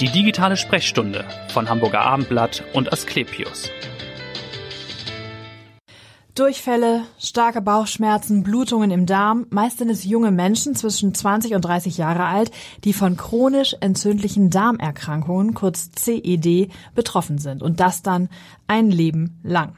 Die 0.00 0.08
digitale 0.08 0.56
Sprechstunde 0.56 1.24
von 1.48 1.68
Hamburger 1.68 2.02
Abendblatt 2.02 2.62
und 2.72 2.92
Asklepios. 2.92 3.68
Durchfälle, 6.36 7.02
starke 7.18 7.60
Bauchschmerzen, 7.60 8.44
Blutungen 8.44 8.92
im 8.92 9.06
Darm, 9.06 9.46
meist 9.50 9.78
sind 9.78 9.90
es 9.90 10.04
junge 10.04 10.30
Menschen 10.30 10.76
zwischen 10.76 11.14
20 11.14 11.56
und 11.56 11.62
30 11.62 11.98
Jahre 11.98 12.26
alt, 12.26 12.52
die 12.84 12.92
von 12.92 13.16
chronisch 13.16 13.74
entzündlichen 13.80 14.50
Darmerkrankungen, 14.50 15.54
kurz 15.54 15.90
CED, 15.90 16.70
betroffen 16.94 17.38
sind 17.38 17.60
und 17.60 17.80
das 17.80 18.00
dann 18.00 18.28
ein 18.68 18.92
Leben 18.92 19.40
lang. 19.42 19.72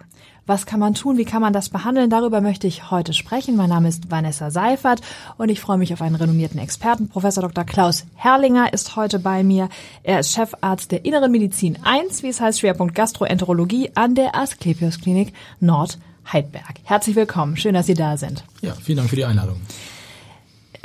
Was 0.51 0.67
kann 0.67 0.80
man 0.80 0.95
tun? 0.95 1.17
Wie 1.17 1.25
kann 1.25 1.43
man 1.43 1.53
das 1.53 1.69
behandeln? 1.69 2.11
Darüber 2.11 2.41
möchte 2.41 2.66
ich 2.66 2.91
heute 2.91 3.12
sprechen. 3.12 3.55
Mein 3.55 3.69
Name 3.69 3.89
ist 3.89 4.11
Vanessa 4.11 4.51
Seifert 4.51 5.01
und 5.39 5.48
ich 5.48 5.61
freue 5.61 5.79
mich 5.79 5.93
auf 5.93 6.03
einen 6.03 6.16
renommierten 6.16 6.59
Experten. 6.59 7.09
Professor 7.09 7.43
Dr. 7.43 7.62
Klaus 7.62 8.05
Herrlinger 8.16 8.73
ist 8.73 8.97
heute 8.97 9.21
bei 9.21 9.45
mir. 9.45 9.69
Er 10.02 10.19
ist 10.19 10.33
Chefarzt 10.33 10.91
der 10.91 11.05
Inneren 11.05 11.30
Medizin 11.30 11.78
1, 11.84 12.25
wie 12.25 12.30
es 12.30 12.41
heißt, 12.41 12.59
Schwerpunkt 12.59 12.97
Gastroenterologie 12.97 13.92
an 13.95 14.16
der 14.16 14.34
Asklepios 14.34 15.01
Klinik 15.01 15.33
Nord 15.61 16.01
Heidberg. 16.33 16.80
Herzlich 16.83 17.14
willkommen. 17.14 17.56
Schön, 17.56 17.75
dass 17.75 17.87
Sie 17.87 17.95
da 17.95 18.17
sind. 18.17 18.42
Ja, 18.61 18.75
vielen 18.75 18.97
Dank 18.97 19.09
für 19.09 19.14
die 19.14 19.27
Einladung. 19.27 19.61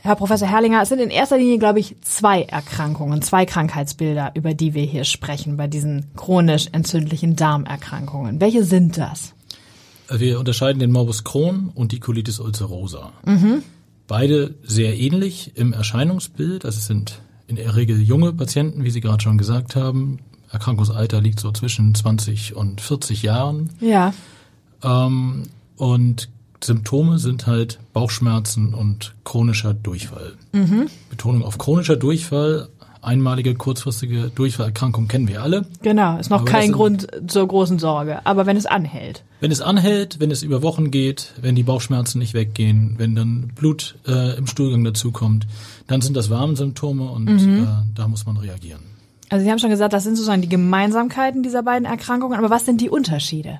Herr 0.04 0.16
Professor 0.16 0.48
Herrlinger, 0.48 0.84
es 0.84 0.90
sind 0.90 0.99
in 0.99 1.09
erster 1.09 1.40
Linie, 1.40 1.57
glaube 1.57 1.79
ich, 1.79 1.95
zwei 2.02 2.43
Erkrankungen, 2.43 3.23
zwei 3.23 3.48
Krankheitsbilder, 3.48 4.34
über 4.35 4.54
die 4.54 4.76
wir 4.76 4.84
hier 4.84 5.05
sprechen, 5.05 5.57
bei 5.57 5.66
diesen 5.66 6.12
chronisch 6.16 6.68
entzündlichen 6.71 7.35
Darmerkrankungen. 7.35 8.40
Welche 8.40 8.63
sind 8.63 8.99
das? 8.99 9.34
Wir 10.09 10.40
unterscheiden 10.40 10.80
den 10.80 10.91
Morbus 10.91 11.23
Crohn 11.23 11.72
und 11.73 11.91
die 11.91 12.00
Colitis 12.00 12.40
ulcerosa. 12.40 13.13
Mhm. 13.26 13.63
Beide 14.08 14.55
sehr 14.63 14.98
ähnlich 14.98 15.54
im 15.55 15.73
Erscheinungsbild. 15.73 16.66
Also 16.66 16.77
es 16.77 16.88
sind 16.88 17.22
in 17.48 17.55
der 17.55 17.76
Regel 17.76 18.02
junge 18.02 18.34
Patienten, 18.34 18.84
wie 18.84 18.91
Sie 18.91 19.02
gerade 19.02 19.23
schon 19.23 19.38
gesagt 19.38 19.76
haben. 19.76 20.20
Erkrankungsalter 20.52 21.22
liegt 21.22 21.40
so 21.40 21.52
zwischen 21.52 21.96
20 21.96 22.55
und 22.55 22.82
40 22.82 23.24
Jahren. 23.24 23.71
Ja. 23.79 24.13
Ähm, 24.84 25.44
und 25.76 26.29
Symptome 26.63 27.20
sind 27.20 27.48
halt 27.48 27.79
Bauchschmerzen 27.94 28.74
und 28.74 29.16
chronischer 29.24 29.74
Durchfall. 29.74 30.34
Mhm. 30.51 30.88
Betonung 31.10 31.44
auf 31.44 31.57
chronischer 31.57 31.96
Durchfall, 31.96 32.70
einmalige 33.05 33.55
kurzfristige 33.55 34.31
Durchfallerkrankung 34.34 35.07
kennen 35.07 35.27
wir 35.27 35.41
alle. 35.41 35.65
Genau, 35.81 36.17
ist 36.17 36.29
noch 36.29 36.41
Aber 36.41 36.51
kein 36.51 36.71
Grund 36.71 37.07
zur 37.27 37.48
großen 37.48 37.79
Sorge. 37.79 38.25
Aber 38.25 38.45
wenn 38.45 38.57
es 38.57 38.65
anhält. 38.65 39.23
Wenn 39.39 39.51
es 39.51 39.61
anhält, 39.61 40.20
wenn 40.20 40.31
es 40.31 40.43
über 40.43 40.61
Wochen 40.61 40.91
geht, 40.91 41.33
wenn 41.41 41.55
die 41.55 41.63
Bauchschmerzen 41.63 42.20
nicht 42.20 42.33
weggehen, 42.33 42.95
wenn 42.98 43.15
dann 43.15 43.51
Blut 43.55 43.95
äh, 44.07 44.37
im 44.37 44.48
Stuhlgang 44.48 44.83
dazukommt, 44.83 45.48
dann 45.87 46.01
sind 46.01 46.15
das 46.17 46.29
Warnsymptome 46.29 47.09
und 47.09 47.26
mhm. 47.26 47.63
äh, 47.63 47.67
da 47.93 48.07
muss 48.07 48.26
man 48.26 48.37
reagieren. 48.37 48.81
Also 49.29 49.43
Sie 49.43 49.51
haben 49.51 49.59
schon 49.59 49.70
gesagt, 49.70 49.93
das 49.93 50.03
sind 50.03 50.15
sozusagen 50.15 50.41
die 50.41 50.49
Gemeinsamkeiten 50.49 51.43
dieser 51.43 51.63
beiden 51.63 51.85
Erkrankungen. 51.85 52.37
Aber 52.37 52.49
was 52.49 52.65
sind 52.65 52.81
die 52.81 52.89
Unterschiede? 52.89 53.59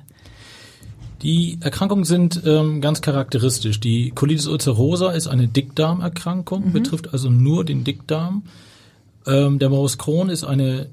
Die 1.22 1.58
Erkrankungen 1.60 2.04
sind 2.04 2.42
ähm, 2.44 2.80
ganz 2.80 3.00
charakteristisch. 3.00 3.80
Die 3.80 4.10
Colitis 4.10 4.46
ulcerosa 4.46 5.12
ist 5.12 5.26
eine 5.26 5.48
Dickdarmerkrankung, 5.48 6.66
mhm. 6.66 6.72
betrifft 6.72 7.12
also 7.12 7.30
nur 7.30 7.64
den 7.64 7.84
Dickdarm. 7.84 8.42
Ähm, 9.26 9.58
der 9.58 9.70
Morbus 9.70 9.98
Crohn 9.98 10.28
ist 10.28 10.44
eine 10.44 10.90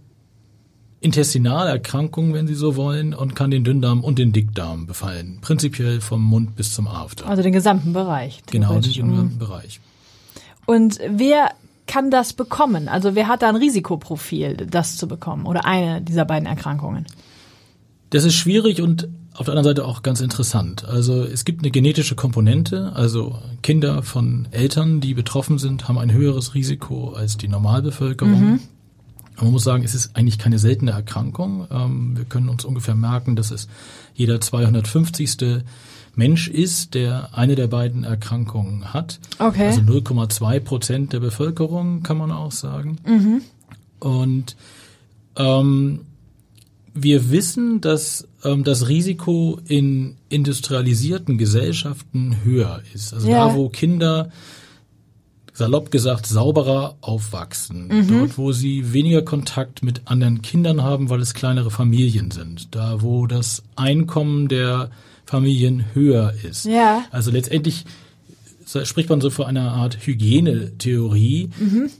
Intestinalerkrankung, 1.00 2.34
wenn 2.34 2.48
Sie 2.48 2.56
so 2.56 2.76
wollen, 2.76 3.14
und 3.14 3.36
kann 3.36 3.52
den 3.52 3.64
Dünndarm 3.64 4.04
und 4.04 4.20
den 4.20 4.32
Dickdarm 4.32 4.88
befallen. 4.88 5.40
Prinzipiell 5.42 6.00
vom 6.00 6.22
Mund 6.22 6.56
bis 6.56 6.74
zum 6.74 6.88
After. 6.88 7.28
Also 7.28 7.44
den 7.44 7.52
gesamten 7.52 7.94
Bereich. 7.94 8.42
Genau, 8.50 8.80
den 8.80 8.82
gesamten 8.82 9.38
Bereich. 9.38 9.82
Und 10.66 11.00
wer 11.08 11.52
kann 11.88 12.10
das 12.10 12.34
bekommen? 12.34 12.88
Also 12.88 13.16
wer 13.16 13.28
hat 13.28 13.42
da 13.42 13.50
ein 13.50 13.58
Risikoprofil, 13.58 14.56
das 14.56 14.96
zu 14.96 15.08
bekommen? 15.08 15.46
Oder 15.46 15.66
eine 15.66 16.02
dieser 16.02 16.24
beiden 16.24 16.48
Erkrankungen? 16.48 17.06
Das 18.12 18.24
ist 18.24 18.36
schwierig 18.36 18.82
und 18.82 19.10
auf 19.36 19.46
der 19.46 19.56
anderen 19.56 19.76
Seite 19.76 19.86
auch 19.86 20.04
ganz 20.04 20.22
interessant. 20.22 20.86
Also 20.86 21.24
es 21.24 21.46
gibt 21.46 21.62
eine 21.62 21.72
genetische 21.72 22.16
Komponente, 22.16 22.92
also 22.94 23.40
Kinder 23.62 24.04
von 24.04 24.48
Eltern, 24.52 25.02
die 25.02 25.14
betroffen 25.14 25.58
sind, 25.58 25.88
haben 25.88 25.98
ein 25.98 26.12
höheres 26.12 26.54
Risiko 26.54 27.14
als 27.14 27.38
die 27.38 27.48
Normalbevölkerung. 27.48 28.52
Mhm. 28.52 28.60
Man 29.42 29.52
muss 29.52 29.64
sagen, 29.64 29.84
es 29.84 29.96
ist 29.96 30.16
eigentlich 30.16 30.38
keine 30.38 30.60
seltene 30.60 30.92
Erkrankung. 30.92 31.68
Ähm, 31.72 32.16
wir 32.16 32.26
können 32.26 32.50
uns 32.50 32.66
ungefähr 32.66 32.96
merken, 32.96 33.36
dass 33.36 33.52
es 33.52 33.68
jeder 34.14 34.40
250. 34.40 35.64
Mensch 36.16 36.48
ist, 36.48 36.94
der 36.94 37.30
eine 37.34 37.56
der 37.56 37.66
beiden 37.68 38.04
Erkrankungen 38.04 38.94
hat. 38.94 39.20
Okay. 39.40 39.66
Also 39.66 39.82
0,2 39.82 40.60
Prozent 40.60 41.14
der 41.14 41.20
Bevölkerung, 41.20 42.04
kann 42.04 42.18
man 42.18 42.32
auch 42.32 42.52
sagen. 42.52 42.98
Mhm. 43.04 43.42
Und 44.00 44.56
ähm, 45.36 46.02
wir 46.94 47.32
wissen, 47.32 47.82
dass 47.82 48.28
das 48.64 48.88
Risiko 48.88 49.60
in 49.68 50.16
industrialisierten 50.30 51.38
Gesellschaften 51.38 52.38
höher 52.44 52.82
ist. 52.94 53.14
Also 53.14 53.30
ja. 53.30 53.48
da, 53.48 53.56
wo 53.56 53.70
Kinder 53.70 54.30
salopp 55.54 55.92
gesagt 55.92 56.26
sauberer 56.26 56.98
aufwachsen, 57.02 57.88
mhm. 57.88 58.08
dort 58.08 58.38
wo 58.38 58.52
sie 58.52 58.92
weniger 58.92 59.22
Kontakt 59.22 59.84
mit 59.84 60.02
anderen 60.06 60.42
Kindern 60.42 60.82
haben, 60.82 61.10
weil 61.10 61.22
es 61.22 61.34
kleinere 61.34 61.72
Familien 61.72 62.32
sind, 62.32 62.76
da 62.76 63.02
wo 63.02 63.28
das 63.28 63.64
Einkommen 63.76 64.48
der 64.48 64.90
Familien 65.26 65.86
höher 65.94 66.34
ist. 66.44 66.66
Ja. 66.66 67.06
Also 67.12 67.32
letztendlich 67.32 67.86
spricht 68.66 69.10
man 69.10 69.22
so 69.22 69.30
von 69.30 69.46
einer 69.46 69.72
Art 69.72 69.98
Hygienetheorie, 70.06 71.50
mhm 71.60 71.92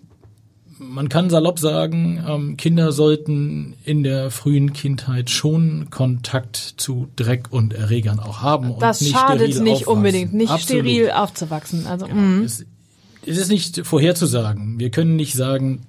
man 0.80 1.10
kann 1.10 1.30
salopp 1.30 1.60
sagen, 1.60 2.24
ähm, 2.28 2.58
Kinder 2.58 2.92
sollten 2.92 3.76
in 3.84 4.04
der 4.04 4.32
frühen 4.32 4.74
Kindheit 4.74 5.30
schon 5.30 5.90
Kontakt 5.90 6.58
zu 6.78 7.08
Dreck 7.16 7.52
und 7.52 7.74
Erregern 7.74 8.20
auch 8.20 8.42
haben. 8.42 8.76
Das 8.80 9.02
und 9.02 9.08
nicht 9.08 9.18
schadet 9.18 9.48
nicht 9.48 9.60
aufwachsen. 9.60 9.88
unbedingt, 9.88 10.34
nicht 10.34 10.52
Absolut. 10.52 10.86
steril 10.86 11.12
aufzuwachsen. 11.12 11.88
Also, 11.88 12.06
genau. 12.08 12.20
Mhm. 12.20 12.44
es, 12.44 12.66
es 13.26 13.38
ist 13.38 13.50
nicht 13.50 13.86
vorherzusagen. 13.86 14.80
Wir 14.80 14.90
können 14.90 15.16
nicht 15.16 15.34
sagen, 15.34 15.82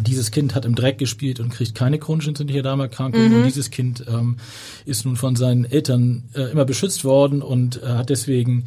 dieses 0.00 0.30
Kind 0.30 0.54
hat 0.54 0.64
im 0.64 0.74
Dreck 0.74 0.98
gespielt 0.98 1.40
und 1.40 1.50
kriegt 1.50 1.74
keine 1.74 1.98
chronische 1.98 2.30
entzündliche 2.30 2.62
Darmerkrankung 2.62 3.28
mhm. 3.28 3.34
und 3.36 3.44
dieses 3.44 3.70
Kind 3.70 4.04
ähm, 4.08 4.36
ist 4.84 5.06
nun 5.06 5.16
von 5.16 5.34
seinen 5.34 5.64
Eltern 5.64 6.24
äh, 6.34 6.50
immer 6.50 6.64
beschützt 6.64 7.04
worden 7.04 7.42
und 7.42 7.82
äh, 7.82 7.86
hat 7.86 8.10
deswegen 8.10 8.64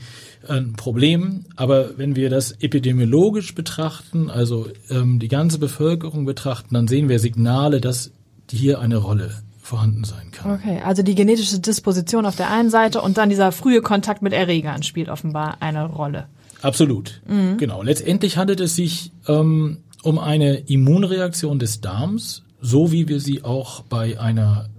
ein 0.48 0.74
Problem. 0.74 1.46
Aber 1.56 1.98
wenn 1.98 2.16
wir 2.16 2.30
das 2.30 2.54
epidemiologisch 2.54 3.54
betrachten, 3.54 4.30
also 4.30 4.68
ähm, 4.90 5.20
die 5.20 5.28
ganze 5.28 5.59
Bevölkerung 5.59 6.26
betrachten, 6.26 6.74
dann 6.74 6.88
sehen 6.88 7.08
wir 7.08 7.20
Signale, 7.20 7.82
dass 7.82 8.12
hier 8.50 8.80
eine 8.80 8.98
Rolle 8.98 9.32
vorhanden 9.62 10.03
sein 10.03 10.32
kann. 10.32 10.56
Okay, 10.56 10.82
also 10.84 11.03
die 11.03 11.16
genetische 11.16 11.59
Disposition 11.59 12.26
auf 12.26 12.36
der 12.36 12.50
einen 12.50 12.70
Seite 12.70 13.02
und 13.02 13.18
dann 13.18 13.30
dieser 13.30 13.52
frühe 13.52 13.82
Kontakt 13.82 14.22
mit 14.22 14.34
Erregern 14.34 14.84
spielt 14.84 15.08
offenbar 15.08 15.58
eine 15.62 15.86
Rolle. 15.86 16.26
Absolut, 16.62 17.22
mhm. 17.28 17.58
genau. 17.58 17.82
Letztendlich 17.82 18.38
handelt 18.38 18.59
es 18.59 18.76
sich 18.76 19.12
ähm, 19.28 19.78
um 20.03 20.19
eine 20.19 20.57
Immunreaktion 20.57 21.59
des 21.59 21.81
Darms, 21.81 22.44
so 22.59 22.91
wie 22.91 23.07
wir 23.07 23.19
sie 23.19 23.44
auch 23.44 23.81
bei 23.81 24.19
einer 24.19 24.69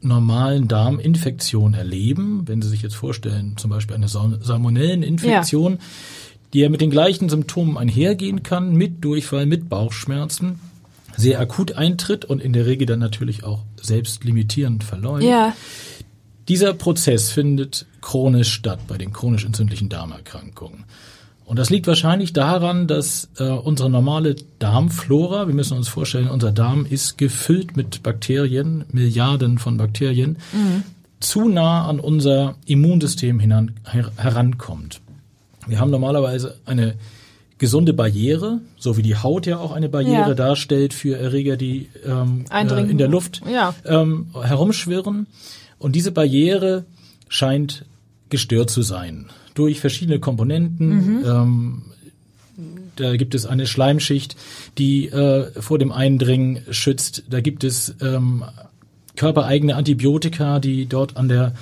normalen 0.00 0.68
Darminfektion 0.68 1.74
erleben, 1.74 2.42
wenn 2.46 2.62
Sie 2.62 2.68
sich 2.68 2.82
jetzt 2.82 2.94
vorstellen, 2.94 3.56
zum 3.56 3.70
Beispiel 3.70 3.96
eine 3.96 4.08
Salmonelleninfektion, 4.08 5.72
ja. 5.72 5.78
die 6.52 6.60
ja 6.60 6.68
mit 6.68 6.80
den 6.80 6.90
gleichen 6.90 7.28
Symptomen 7.28 7.76
einhergehen 7.76 8.42
kann, 8.42 8.74
mit 8.74 9.04
Durchfall, 9.04 9.46
mit 9.46 9.68
Bauchschmerzen, 9.68 10.60
sehr 11.16 11.40
akut 11.40 11.72
eintritt 11.72 12.24
und 12.24 12.40
in 12.40 12.52
der 12.52 12.66
Regel 12.66 12.86
dann 12.86 12.98
natürlich 12.98 13.42
auch 13.44 13.62
selbst 13.80 14.24
limitierend 14.24 14.84
verläuft. 14.84 15.24
Ja. 15.24 15.54
Dieser 16.48 16.74
Prozess 16.74 17.30
findet 17.32 17.86
chronisch 18.00 18.52
statt 18.52 18.80
bei 18.86 18.98
den 18.98 19.12
chronisch 19.12 19.44
entzündlichen 19.44 19.88
Darmerkrankungen. 19.88 20.84
Und 21.46 21.60
das 21.60 21.70
liegt 21.70 21.86
wahrscheinlich 21.86 22.32
daran, 22.32 22.88
dass 22.88 23.28
äh, 23.38 23.44
unsere 23.44 23.88
normale 23.88 24.34
Darmflora, 24.58 25.46
wir 25.46 25.54
müssen 25.54 25.76
uns 25.76 25.86
vorstellen, 25.86 26.28
unser 26.28 26.50
Darm 26.50 26.84
ist 26.84 27.18
gefüllt 27.18 27.76
mit 27.76 28.02
Bakterien, 28.02 28.84
Milliarden 28.90 29.58
von 29.58 29.76
Bakterien, 29.76 30.38
mhm. 30.52 30.82
zu 31.20 31.48
nah 31.48 31.86
an 31.86 32.00
unser 32.00 32.56
Immunsystem 32.66 33.38
hinan, 33.38 33.76
her, 33.84 34.10
herankommt. 34.16 35.00
Wir 35.68 35.78
haben 35.78 35.92
normalerweise 35.92 36.56
eine 36.66 36.94
gesunde 37.58 37.92
Barriere, 37.92 38.60
so 38.76 38.96
wie 38.96 39.02
die 39.02 39.16
Haut 39.16 39.46
ja 39.46 39.58
auch 39.58 39.70
eine 39.70 39.88
Barriere 39.88 40.30
ja. 40.30 40.34
darstellt 40.34 40.92
für 40.94 41.16
Erreger, 41.16 41.56
die 41.56 41.88
ähm, 42.04 42.44
äh, 42.50 42.90
in 42.90 42.98
der 42.98 43.08
Luft 43.08 43.42
ja. 43.48 43.72
ähm, 43.84 44.26
herumschwirren. 44.34 45.28
Und 45.78 45.94
diese 45.94 46.10
Barriere 46.10 46.84
scheint 47.28 47.84
gestört 48.30 48.68
zu 48.68 48.82
sein 48.82 49.26
durch 49.56 49.80
verschiedene 49.80 50.20
Komponenten. 50.20 50.88
Mhm. 50.88 51.24
Ähm, 51.24 51.82
da 52.96 53.16
gibt 53.16 53.34
es 53.34 53.44
eine 53.44 53.66
Schleimschicht, 53.66 54.36
die 54.78 55.08
äh, 55.08 55.50
vor 55.60 55.78
dem 55.78 55.92
Eindringen 55.92 56.60
schützt. 56.70 57.24
Da 57.28 57.40
gibt 57.40 57.64
es 57.64 57.94
ähm, 58.00 58.44
körpereigene 59.16 59.76
Antibiotika, 59.76 60.60
die 60.60 60.86
dort 60.86 61.16
an 61.16 61.28
der 61.28 61.52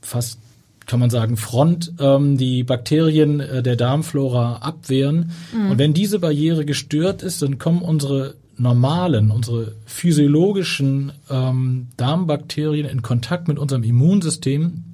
fast 0.00 0.38
kann 0.84 0.98
man 0.98 1.10
sagen, 1.10 1.36
Front 1.36 1.92
ähm, 2.00 2.36
die 2.36 2.64
Bakterien 2.64 3.40
äh, 3.40 3.62
der 3.62 3.76
Darmflora 3.76 4.56
abwehren. 4.56 5.30
Mhm. 5.54 5.70
Und 5.70 5.78
wenn 5.78 5.94
diese 5.94 6.18
Barriere 6.18 6.64
gestört 6.64 7.22
ist, 7.22 7.40
dann 7.40 7.58
kommen 7.58 7.82
unsere 7.82 8.34
normalen, 8.58 9.30
unsere 9.30 9.74
physiologischen 9.86 11.12
ähm, 11.30 11.86
Darmbakterien 11.96 12.86
in 12.86 13.00
Kontakt 13.00 13.48
mit 13.48 13.58
unserem 13.58 13.84
Immunsystem 13.84 14.84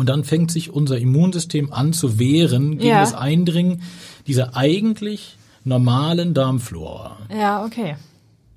und 0.00 0.08
dann 0.08 0.24
fängt 0.24 0.50
sich 0.50 0.70
unser 0.72 0.98
Immunsystem 0.98 1.72
an 1.72 1.92
zu 1.92 2.18
wehren 2.18 2.78
gegen 2.78 2.88
Ja. 2.90 3.00
das 3.00 3.14
Eindringen 3.14 3.82
dieser 4.26 4.56
eigentlich 4.56 5.36
normalen 5.64 6.34
Darmflora. 6.34 7.18
Ja, 7.32 7.64
okay. 7.64 7.96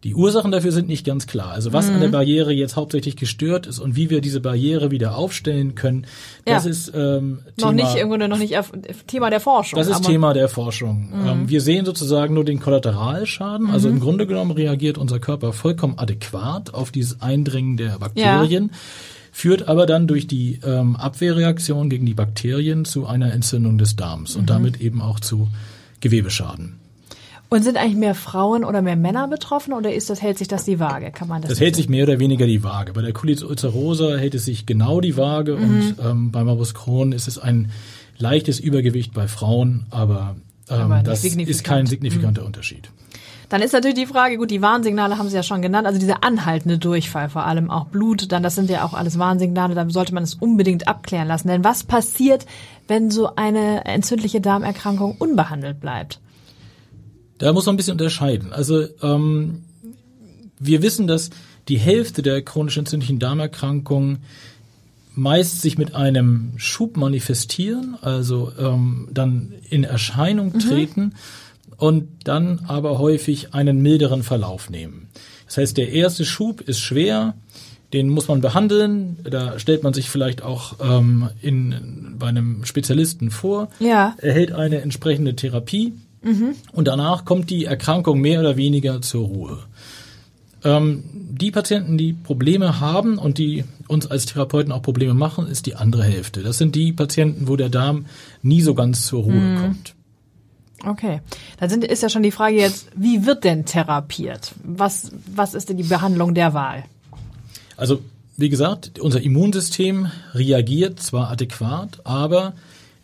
Die 0.05 0.15
Ursachen 0.15 0.51
dafür 0.51 0.73
sind 0.73 0.89
nicht 0.89 1.05
ganz 1.05 1.27
klar. 1.27 1.51
Also 1.51 1.71
was 1.71 1.87
an 1.87 1.95
Mhm. 1.95 2.01
der 2.01 2.07
Barriere 2.09 2.51
jetzt 2.51 2.75
hauptsächlich 2.75 3.15
gestört 3.15 3.67
ist 3.67 3.79
und 3.79 3.95
wie 3.95 4.09
wir 4.09 4.19
diese 4.19 4.41
Barriere 4.41 4.91
wieder 4.91 5.15
aufstellen 5.17 5.75
können, 5.75 6.05
das 6.43 6.65
Ja. 6.65 6.69
ist 6.71 6.91
ähm, 6.93 7.39
Noch 7.57 7.69
Thema, 7.69 7.71
nicht 7.71 7.95
irgendwo 7.95 8.17
noch 8.17 8.37
nicht 8.37 8.53
Thema 9.07 9.29
der 9.29 9.39
Forschung. 9.39 9.79
das 9.79 9.87
ist 9.87 10.03
Thema 10.03 10.33
der 10.33 10.49
Forschung. 10.49 11.09
Mhm. 11.13 11.27
Ähm, 11.27 11.49
wir 11.49 11.61
sehen 11.61 11.85
sozusagen 11.85 12.33
nur 12.33 12.43
den 12.43 12.59
Kollateralschaden. 12.59 13.69
Also 13.69 13.87
im 13.87 14.01
Grunde 14.01 14.27
genommen 14.27 14.51
reagiert 14.51 14.97
unser 14.97 15.19
Körper 15.19 15.53
vollkommen 15.53 15.97
adäquat 15.97 16.73
auf 16.73 16.91
dieses 16.91 17.21
Eindringen 17.21 17.77
der 17.77 17.97
Bakterien. 17.99 18.71
Führt 19.35 19.67
aber 19.67 19.87
dann 19.87 20.05
durch 20.07 20.27
die 20.27 20.59
ähm, 20.63 20.95
Abwehrreaktion 20.95 21.89
gegen 21.89 22.05
die 22.05 22.13
Bakterien 22.13 22.85
zu 22.85 23.07
einer 23.07 23.33
Entzündung 23.33 23.77
des 23.79 23.95
Darms 23.95 24.35
Mhm. 24.35 24.39
und 24.41 24.49
damit 24.51 24.79
eben 24.79 25.01
auch 25.01 25.19
zu 25.19 25.49
Gewebeschaden. 26.01 26.75
Und 27.49 27.63
sind 27.63 27.77
eigentlich 27.77 27.95
mehr 27.97 28.15
Frauen 28.15 28.63
oder 28.63 28.81
mehr 28.81 28.95
Männer 28.95 29.27
betroffen 29.27 29.73
oder 29.73 29.93
ist 29.93 30.09
das 30.09 30.21
hält 30.21 30.37
sich 30.39 30.47
das 30.47 30.65
die 30.65 30.79
Waage? 30.79 31.11
Kann 31.11 31.27
man 31.27 31.41
das? 31.41 31.49
Das 31.49 31.59
hält 31.59 31.75
sich 31.75 31.87
mehr 31.89 32.03
oder 32.03 32.19
weniger 32.19 32.45
die 32.47 32.63
Waage. 32.63 32.93
Bei 32.93 33.01
der 33.01 33.13
Colitis 33.13 33.43
ulcerosa 33.43 34.15
hält 34.17 34.33
es 34.35 34.45
sich 34.45 34.65
genau 34.65 35.01
die 35.01 35.17
Waage 35.17 35.55
Mhm. 35.55 35.63
und 35.63 35.95
ähm, 36.03 36.31
bei 36.31 36.43
Morbus 36.43 36.73
Crohn 36.73 37.11
ist 37.11 37.27
es 37.27 37.37
ein 37.37 37.71
leichtes 38.17 38.59
Übergewicht 38.59 39.13
bei 39.13 39.27
Frauen, 39.27 39.85
aber, 39.91 40.35
ähm, 40.69 41.03
das. 41.03 41.23
Mhm. 41.23 41.39
ist 41.41 41.63
kein 41.63 41.85
signifikanter 41.85 42.45
Unterschied. 42.45 42.89
Dann 43.49 43.61
ist 43.61 43.73
natürlich 43.73 43.97
die 43.97 44.07
Frage, 44.07 44.37
gut, 44.37 44.49
die 44.49 44.63
Warnsignale 44.63 45.17
haben 45.17 45.29
Sie 45.29 45.35
ja 45.35 45.43
schon 45.43 45.61
genannt, 45.61 45.85
also 45.85 45.99
dieser 45.99 46.23
anhaltende 46.23 46.79
Durchfall, 46.79 47.29
vor 47.29 47.45
allem 47.45 47.69
auch 47.69 47.85
Blut, 47.85 48.31
dann 48.31 48.41
das 48.41 48.55
sind 48.55 48.69
ja 48.69 48.83
auch 48.83 48.93
alles 48.93 49.19
Warnsignale, 49.19 49.75
da 49.75 49.87
sollte 49.89 50.13
man 50.13 50.23
es 50.23 50.33
unbedingt 50.33 50.87
abklären 50.87 51.27
lassen. 51.27 51.49
Denn 51.49 51.63
was 51.63 51.83
passiert, 51.83 52.47
wenn 52.87 53.11
so 53.11 53.35
eine 53.35 53.85
entzündliche 53.85 54.41
Darmerkrankung 54.41 55.15
unbehandelt 55.19 55.79
bleibt? 55.79 56.19
Da 57.37 57.53
muss 57.53 57.65
man 57.65 57.75
ein 57.75 57.77
bisschen 57.77 57.93
unterscheiden. 57.93 58.53
Also 58.53 58.87
ähm, 59.01 59.63
wir 60.57 60.81
wissen, 60.81 61.07
dass 61.07 61.29
die 61.67 61.77
Hälfte 61.77 62.21
der 62.21 62.41
chronisch 62.41 62.77
entzündlichen 62.77 63.19
Darmerkrankungen 63.19 64.23
meist 65.15 65.61
sich 65.61 65.77
mit 65.77 65.95
einem 65.95 66.53
Schub 66.57 66.97
manifestieren, 66.97 67.95
also 68.01 68.51
ähm, 68.59 69.07
dann 69.11 69.53
in 69.69 69.83
Erscheinung 69.83 70.57
treten 70.59 71.13
und 71.77 72.07
dann 72.23 72.61
aber 72.67 72.97
häufig 72.99 73.53
einen 73.53 73.81
milderen 73.81 74.23
Verlauf 74.23 74.69
nehmen. 74.69 75.07
Das 75.45 75.57
heißt, 75.57 75.77
der 75.77 75.91
erste 75.91 76.25
Schub 76.25 76.61
ist 76.61 76.79
schwer, 76.79 77.35
den 77.93 78.09
muss 78.09 78.27
man 78.27 78.41
behandeln. 78.41 79.17
Da 79.23 79.59
stellt 79.59 79.83
man 79.83 79.93
sich 79.93 80.09
vielleicht 80.09 80.41
auch 80.41 80.75
ähm, 80.83 81.29
in, 81.41 82.15
bei 82.17 82.27
einem 82.27 82.65
Spezialisten 82.65 83.29
vor, 83.29 83.69
Ja. 83.79 84.15
erhält 84.17 84.51
eine 84.51 84.81
entsprechende 84.81 85.35
Therapie 85.35 85.93
und 86.71 86.87
danach 86.87 87.25
kommt 87.25 87.49
die 87.49 87.65
Erkrankung 87.65 88.21
mehr 88.21 88.39
oder 88.39 88.55
weniger 88.55 89.01
zur 89.01 89.25
Ruhe. 89.27 89.59
Ähm, 90.63 91.03
die 91.13 91.51
Patienten, 91.51 91.97
die 91.97 92.13
Probleme 92.13 92.79
haben 92.79 93.17
und 93.17 93.37
die 93.37 93.63
uns 93.87 94.07
als 94.07 94.25
Therapeuten 94.25 94.71
auch 94.71 94.81
Probleme 94.81 95.13
machen, 95.13 95.47
ist 95.47 95.65
die 95.65 95.75
andere 95.75 96.03
Hälfte. 96.03 96.41
Das 96.41 96.57
sind 96.57 96.75
die 96.75 96.93
Patienten, 96.93 97.47
wo 97.47 97.55
der 97.55 97.69
Darm 97.69 98.05
nie 98.41 98.61
so 98.61 98.73
ganz 98.73 99.05
zur 99.07 99.23
Ruhe 99.23 99.57
kommt. 99.59 99.95
Okay. 100.85 101.21
Dann 101.59 101.69
sind, 101.69 101.83
ist 101.83 102.03
ja 102.03 102.09
schon 102.09 102.23
die 102.23 102.31
Frage 102.31 102.55
jetzt, 102.55 102.87
wie 102.95 103.25
wird 103.25 103.43
denn 103.43 103.65
therapiert? 103.65 104.53
Was, 104.63 105.11
was 105.33 105.53
ist 105.53 105.69
denn 105.69 105.77
die 105.77 105.83
Behandlung 105.83 106.33
der 106.33 106.53
Wahl? 106.53 106.83
Also, 107.77 108.01
wie 108.37 108.49
gesagt, 108.49 108.99
unser 108.99 109.21
Immunsystem 109.21 110.11
reagiert 110.33 110.99
zwar 110.99 111.29
adäquat, 111.29 111.99
aber 112.03 112.53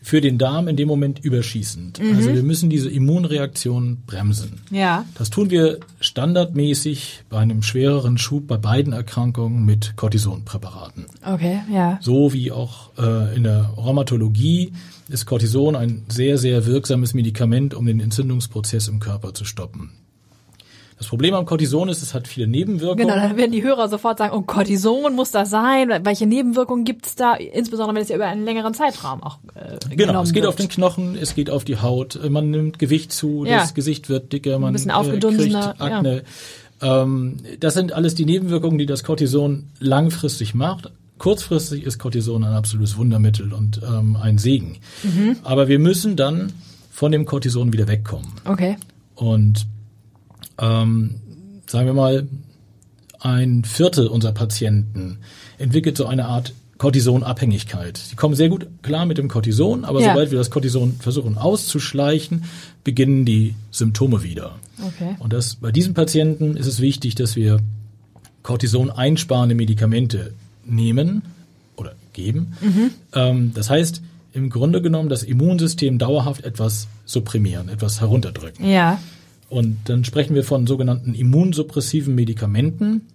für 0.01 0.21
den 0.21 0.37
Darm 0.37 0.67
in 0.67 0.75
dem 0.75 0.87
Moment 0.87 1.19
überschießend. 1.19 1.99
Also 2.15 2.33
wir 2.33 2.43
müssen 2.43 2.69
diese 2.69 2.89
Immunreaktion 2.89 4.03
bremsen. 4.05 4.61
Ja. 4.71 5.05
Das 5.15 5.29
tun 5.29 5.49
wir 5.49 5.79
standardmäßig 5.99 7.23
bei 7.29 7.39
einem 7.39 7.61
schwereren 7.61 8.17
Schub 8.17 8.47
bei 8.47 8.57
beiden 8.57 8.93
Erkrankungen 8.93 9.65
mit 9.65 9.95
Cortisonpräparaten. 9.97 11.05
Okay, 11.25 11.59
ja. 11.71 11.99
So 12.01 12.33
wie 12.33 12.51
auch 12.51 12.91
äh, 12.97 13.35
in 13.35 13.43
der 13.43 13.73
Rheumatologie 13.77 14.73
ist 15.09 15.25
Cortison 15.25 15.75
ein 15.75 16.03
sehr, 16.07 16.37
sehr 16.37 16.65
wirksames 16.65 17.13
Medikament, 17.13 17.73
um 17.73 17.85
den 17.85 17.99
Entzündungsprozess 17.99 18.87
im 18.87 18.99
Körper 18.99 19.33
zu 19.33 19.43
stoppen. 19.43 19.91
Das 20.99 21.07
Problem 21.07 21.33
am 21.33 21.45
Cortison 21.45 21.87
ist, 21.87 22.03
es 22.03 22.13
hat 22.13 22.27
viele 22.27 22.45
Nebenwirkungen. 22.45 23.07
Genau, 23.07 23.15
dann 23.15 23.37
werden 23.37 23.53
die 23.53 23.63
Hörer 23.63 23.87
sofort 23.87 24.17
sagen, 24.17 24.35
oh, 24.35 24.41
Cortison 24.41 25.15
muss 25.15 25.31
das 25.31 25.49
sein. 25.49 25.89
Welche 26.03 26.27
Nebenwirkungen 26.27 26.83
gibt's 26.83 27.15
da? 27.15 27.35
Insbesondere, 27.35 27.95
wenn 27.95 28.03
es 28.03 28.09
ja 28.09 28.17
über 28.17 28.27
einen 28.27 28.43
längeren 28.43 28.73
Zeitraum 28.73 29.23
auch 29.23 29.37
äh, 29.55 29.95
Genau, 29.95 30.21
es 30.21 30.33
geht 30.33 30.43
wird. 30.43 30.49
auf 30.49 30.55
den 30.57 30.67
Knochen, 30.67 31.15
es 31.15 31.35
geht 31.35 31.49
auf 31.49 31.63
die 31.63 31.77
Haut, 31.77 32.19
man 32.29 32.51
nimmt 32.51 32.79
Gewicht 32.79 33.13
zu, 33.13 33.45
Ja. 33.45 33.59
das 33.59 33.73
Gesicht 33.73 34.09
wird 34.09 34.33
dicker, 34.33 34.59
man 34.59 34.73
bisschen 34.73 34.91
äh, 34.91 35.19
kriegt 35.19 35.55
Akne. 35.81 36.23
Ähm, 36.81 37.37
das 37.61 37.73
sind 37.75 37.93
alles 37.93 38.15
die 38.15 38.25
Nebenwirkungen, 38.25 38.77
die 38.77 38.85
das 38.85 39.03
Cortison 39.05 39.69
langfristig 39.79 40.53
macht. 40.53 40.91
Kurzfristig 41.17 41.85
ist 41.85 41.97
Cortison 41.97 42.43
ein 42.43 42.53
absolutes 42.53 42.97
Wundermittel 42.97 43.53
und 43.53 43.81
ähm, 43.83 44.17
ein 44.21 44.37
Segen. 44.37 44.77
Mhm. 45.03 45.37
Aber 45.43 45.69
wir 45.69 45.79
müssen 45.79 46.15
dann 46.17 46.51
von 46.91 47.11
dem 47.13 47.25
Cortison 47.25 47.71
wieder 47.71 47.87
wegkommen. 47.87 48.27
Okay. 48.45 48.75
Und 49.15 49.65
ähm, 50.59 51.15
sagen 51.67 51.85
wir 51.87 51.93
mal, 51.93 52.27
ein 53.19 53.63
Viertel 53.65 54.07
unserer 54.07 54.31
Patienten 54.31 55.17
entwickelt 55.57 55.97
so 55.97 56.05
eine 56.05 56.25
Art 56.25 56.53
Cortisonabhängigkeit. 56.77 57.97
Sie 57.97 58.15
kommen 58.15 58.35
sehr 58.35 58.47
gut 58.49 58.67
klar 58.81 59.05
mit 59.05 59.17
dem 59.17 59.27
Cortison, 59.27 59.83
aber 59.83 59.99
Ja. 60.01 60.09
sobald 60.09 60.31
wir 60.31 60.37
das 60.37 60.49
Cortison 60.49 60.93
versuchen 60.99 61.37
auszuschleichen, 61.37 62.45
beginnen 62.85 63.25
die 63.25 63.55
Symptome 63.71 64.23
wieder. 64.23 64.55
Okay. 64.81 65.15
Und 65.19 65.33
das, 65.33 65.55
bei 65.55 65.71
diesen 65.73 65.93
Patienten 65.93 66.55
ist 66.55 66.67
es 66.67 66.79
wichtig, 66.79 67.15
dass 67.15 67.35
wir 67.35 67.59
Cortison 68.43 68.89
einsparende 68.89 69.55
Medikamente 69.55 70.33
nehmen 70.65 71.23
oder 71.75 71.93
geben. 72.13 72.53
Ähm, 73.13 73.51
das 73.53 73.69
heißt, 73.69 74.01
im 74.31 74.49
Grunde 74.49 74.81
genommen 74.81 75.09
das 75.09 75.23
Immunsystem 75.23 75.97
dauerhaft 75.97 76.45
etwas 76.45 76.87
supprimieren, 77.05 77.67
etwas 77.67 77.99
herunterdrücken. 77.99 78.65
Ja. 78.69 79.01
Und 79.49 79.77
dann 79.85 80.03
sprechen 80.03 80.35
wir 80.35 80.43
von 80.43 80.67
sogenannten 80.67 81.13
immunsuppressiven 81.13 82.13
Medikamenten. 82.13 83.07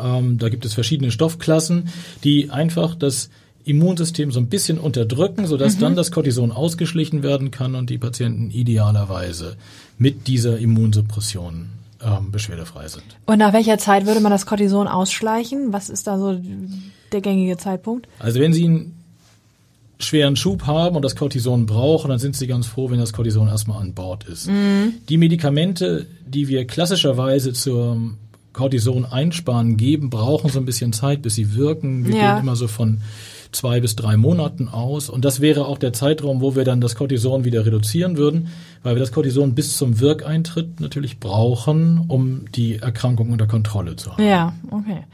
Ähm, 0.00 0.38
da 0.38 0.48
gibt 0.48 0.64
es 0.64 0.74
verschiedene 0.74 1.10
Stoffklassen, 1.10 1.88
die 2.22 2.50
einfach 2.50 2.94
das 2.94 3.30
Immunsystem 3.64 4.30
so 4.30 4.40
ein 4.40 4.48
bisschen 4.48 4.78
unterdrücken, 4.78 5.46
sodass 5.46 5.78
dann 5.78 5.94
das 5.94 6.10
Cortison 6.10 6.52
ausgeschlichen 6.52 7.22
werden 7.22 7.50
kann 7.50 7.74
und 7.74 7.90
die 7.90 7.98
Patienten 7.98 8.50
idealerweise 8.50 9.56
mit 9.98 10.26
dieser 10.26 10.58
Immunsuppression 10.58 11.68
ähm, 12.02 12.30
beschwerdefrei 12.30 12.88
sind. 12.88 13.04
Und 13.26 13.38
nach 13.38 13.52
welcher 13.52 13.76
Zeit 13.78 14.06
würde 14.06 14.20
man 14.20 14.32
das 14.32 14.46
Cortison 14.46 14.88
ausschleichen? 14.88 15.72
Was 15.72 15.90
ist 15.90 16.06
da 16.06 16.18
so 16.18 16.40
der 17.12 17.20
gängige 17.20 17.56
Zeitpunkt? 17.58 18.08
Also 18.18 18.40
wenn 18.40 18.52
Sie 18.52 18.64
einen 18.64 18.97
schweren 19.98 20.36
Schub 20.36 20.66
haben 20.66 20.96
und 20.96 21.02
das 21.04 21.16
Cortison 21.16 21.66
brauchen, 21.66 22.08
dann 22.08 22.18
sind 22.18 22.36
Sie 22.36 22.46
ganz 22.46 22.66
froh, 22.66 22.90
wenn 22.90 22.98
das 22.98 23.12
Cortison 23.12 23.48
erstmal 23.48 23.80
an 23.82 23.94
Bord 23.94 24.24
ist. 24.24 24.48
Die 25.08 25.16
Medikamente, 25.16 26.06
die 26.26 26.48
wir 26.48 26.66
klassischerweise 26.66 27.52
zur 27.52 27.96
Cortison 28.52 29.04
einsparen 29.04 29.76
geben, 29.76 30.10
brauchen 30.10 30.50
so 30.50 30.58
ein 30.58 30.64
bisschen 30.64 30.92
Zeit, 30.92 31.22
bis 31.22 31.34
sie 31.34 31.54
wirken. 31.54 32.06
Wir 32.06 32.14
Ja. 32.16 32.34
gehen 32.34 32.42
immer 32.42 32.56
so 32.56 32.66
von 32.68 33.00
zwei 33.52 33.80
bis 33.80 33.96
drei 33.96 34.16
Monaten 34.16 34.68
aus. 34.68 35.08
Und 35.08 35.24
das 35.24 35.40
wäre 35.40 35.66
auch 35.66 35.78
der 35.78 35.92
Zeitraum, 35.92 36.40
wo 36.40 36.54
wir 36.56 36.64
dann 36.64 36.80
das 36.80 36.94
Cortison 36.96 37.44
wieder 37.44 37.64
reduzieren 37.64 38.16
würden, 38.16 38.48
weil 38.82 38.94
wir 38.96 39.00
das 39.00 39.12
Cortison 39.12 39.54
bis 39.54 39.76
zum 39.76 40.00
Wirkeintritt 40.00 40.80
natürlich 40.80 41.18
brauchen, 41.20 42.04
um 42.08 42.44
die 42.54 42.76
Erkrankung 42.76 43.30
unter 43.30 43.46
Kontrolle 43.46 43.96
zu 43.96 44.12
haben. 44.12 44.24
Ja, 44.24 44.52
okay. 44.70 45.04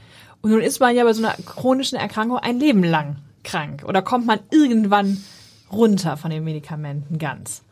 Und 0.40 0.50
nun 0.50 0.60
ist 0.60 0.80
man 0.80 0.94
ja 0.96 1.04
bei 1.04 1.12
so 1.12 1.22
einer 1.24 1.34
chronischen 1.46 1.96
Erkrankung 1.98 2.38
ein 2.38 2.58
Leben 2.58 2.82
lang 2.84 3.16
krank. 3.44 3.84
Oder 3.86 4.02
kommt 4.02 4.26
man 4.26 4.40
irgendwann 4.50 5.18
runter 5.72 6.16
von 6.16 6.30
den 6.30 6.44
Medikamenten 6.44 7.18
ganz? 7.18 7.62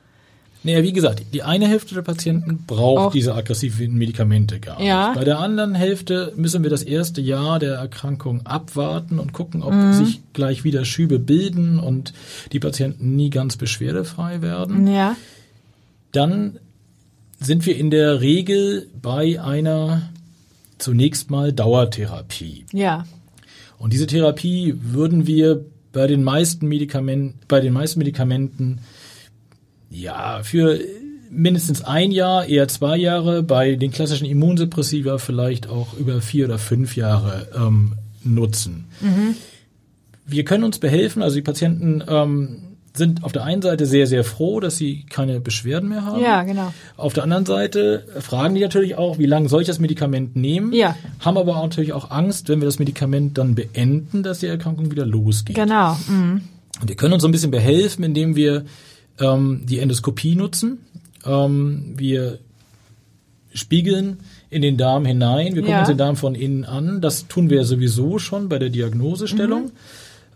Naja, 0.65 0.85
wie 0.85 0.93
gesagt, 0.93 1.25
die 1.35 1.43
eine 1.43 1.67
Hälfte 1.67 1.97
der 1.97 2.03
Patienten 2.03 2.65
braucht 2.69 2.99
Auch- 3.09 3.13
diese 3.13 3.35
aggressiven 3.35 3.95
Medikamente 3.95 4.61
gar 4.61 4.79
nicht. 4.79 4.87
Ja. 4.87 5.13
Bei 5.13 5.25
der 5.25 5.41
anderen 5.41 5.75
Hälfte 5.75 6.33
müssen 6.37 6.63
wir 6.63 6.71
das 6.71 6.85
erste 6.85 7.21
Jahr 7.21 7.59
der 7.59 7.75
Erkrankung 7.75 8.47
abwarten 8.47 9.19
und 9.19 9.33
gucken, 9.33 9.65
ob 9.65 9.73
Mhm. 9.73 9.93
sich 9.93 10.21
gleich 10.33 10.63
wieder 10.63 10.85
Schübe 10.85 11.19
bilden 11.19 11.81
und 11.81 12.13
die 12.53 12.61
Patienten 12.61 13.17
nie 13.17 13.29
ganz 13.31 13.57
beschwerdefrei 13.57 14.41
werden. 14.41 14.87
Ja. 14.87 15.17
Dann 16.13 16.59
sind 17.41 17.67
wir 17.67 17.77
in 17.77 17.91
der 17.91 18.21
Regel 18.21 18.87
bei 19.03 19.43
einer 19.43 20.11
zunächst 20.79 21.29
mal 21.31 21.53
Dauertherapie. 21.53 22.67
Ja. 22.73 23.05
Und 23.83 23.93
diese 23.93 24.07
Therapie 24.07 24.77
würden 24.81 25.27
wir 25.27 25.65
bei 25.93 26.07
den 26.07 26.23
meisten 26.23 26.69
Medikamenten, 26.69 27.41
bei 27.49 27.59
den 27.59 27.73
meisten 27.73 27.99
Medikamenten 27.99 28.79
ja 29.91 30.45
für 30.45 30.79
mindestens 31.29 31.83
ein 31.83 32.13
Jahr, 32.13 32.47
eher 32.47 32.69
zwei 32.69 32.97
Jahre, 32.97 33.43
bei 33.43 33.75
den 33.75 33.91
klassischen 33.91 34.25
Immunsuppressiva 34.25 35.19
vielleicht 35.19 35.69
auch 35.69 35.95
über 35.99 36.21
vier 36.21 36.45
oder 36.45 36.61
fünf 36.61 36.95
Jahre 36.95 37.49
ähm, 37.57 37.95
nutzen. 38.23 38.85
Mhm. 39.01 39.35
Wir 40.27 40.45
können 40.45 40.63
uns 40.63 40.79
behelfen, 40.79 41.21
also 41.21 41.35
die 41.35 41.43
Patienten 41.43 42.05
ähm, 42.07 42.72
sind 42.95 43.25
auf 43.25 43.33
der 43.33 43.45
einen 43.45 43.63
Seite 43.63 43.87
sehr, 43.87 44.07
sehr 44.07 44.23
froh, 44.23 44.61
dass 44.61 44.77
sie 44.77 45.05
keine 45.09 45.41
Beschwerden 45.41 45.89
mehr 45.89 46.05
haben. 46.05 46.21
Ja, 46.21 46.43
genau. 46.43 46.73
Auf 46.97 47.15
der 47.15 47.23
anderen 47.23 47.47
Seite 47.47 48.05
fragen 48.21 48.55
die 48.55 48.61
natürlich 48.61 48.97
auch, 48.97 49.19
wie 49.19 49.27
lange 49.27 49.49
soll 49.49 49.63
ich 49.63 49.67
das 49.67 49.79
Medikament 49.79 50.37
nehmen? 50.37 50.73
Ja. 50.75 50.97
Haben 51.21 51.39
aber 51.39 51.57
auch 51.57 51.63
natürlich 51.63 51.95
auch 51.95 52.11
Angst, 52.11 52.49
wenn 52.49 52.61
wir 52.61 52.67
das 52.67 52.79
Medikament 52.79 53.39
dann 53.39 53.55
beenden, 53.55 54.23
dass 54.23 54.41
die 54.41 54.47
Erkrankung 54.47 54.91
wieder 54.91 55.07
losgeht. 55.07 55.57
Genau. 55.57 55.97
Mhm. 56.07 56.43
Und 56.81 56.89
wir 56.89 56.97
können 56.97 57.15
uns 57.15 57.23
so 57.23 57.29
ein 57.29 57.33
bisschen 57.33 57.51
behelfen, 57.51 58.05
indem 58.05 58.37
wir 58.37 58.65
ähm, 59.19 59.63
die 59.65 59.79
Endoskopie 59.79 60.35
nutzen. 60.37 60.79
Ähm, 61.25 61.95
wir 61.97 62.39
spiegeln 63.55 64.19
in 64.51 64.61
den 64.63 64.77
Darm 64.77 65.07
hinein. 65.07 65.55
Wir 65.55 65.63
gucken 65.63 65.71
Ja. 65.71 65.81
uns 65.81 65.89
den 65.89 65.99
Darm 65.99 66.17
von 66.17 66.35
innen 66.35 66.65
an. 66.65 67.01
Das 67.01 67.27
tun 67.29 67.49
wir 67.49 67.65
sowieso 67.65 68.19
schon 68.19 68.49
bei 68.51 68.59
der 68.59 68.69
Diagnosestellung. 68.69 69.65
Mhm. 69.65 69.71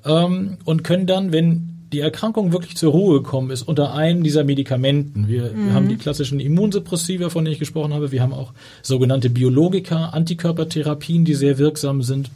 Ähm, 0.04 0.56
und 0.64 0.84
können 0.84 1.06
dann, 1.06 1.32
wenn 1.32 1.75
die 1.96 2.02
Erkrankung 2.02 2.52
wirklich 2.52 2.76
zur 2.76 2.92
Ruhe 2.92 3.22
gekommen 3.22 3.50
ist, 3.50 3.62
unter 3.62 3.94
einem 3.94 4.22
dieser 4.22 4.44
Medikamenten. 4.44 5.28
Wir, 5.28 5.44
Mhm. 5.44 5.66
wir 5.66 5.74
haben 5.74 5.88
die 5.88 5.96
klassischen 5.96 6.40
Immunsuppressiva, 6.40 7.30
von 7.30 7.42
denen 7.42 7.54
ich 7.54 7.58
gesprochen 7.58 7.94
habe. 7.94 8.12
Wir 8.12 8.20
haben 8.20 8.34
auch 8.34 8.52
sogenannte 8.82 9.30
Biologika, 9.30 10.10
Antikörpertherapien, 10.10 11.24
die 11.24 11.32
sehr 11.34 11.56
wirksam 11.56 12.02
sind. 12.02 12.30